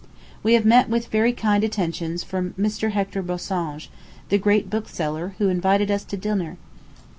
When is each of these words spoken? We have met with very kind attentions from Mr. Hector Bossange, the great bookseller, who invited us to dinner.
We 0.41 0.55
have 0.55 0.65
met 0.65 0.89
with 0.89 1.09
very 1.09 1.31
kind 1.31 1.63
attentions 1.63 2.23
from 2.23 2.55
Mr. 2.59 2.89
Hector 2.93 3.21
Bossange, 3.21 3.89
the 4.29 4.39
great 4.39 4.67
bookseller, 4.67 5.35
who 5.37 5.47
invited 5.47 5.91
us 5.91 6.03
to 6.05 6.17
dinner. 6.17 6.57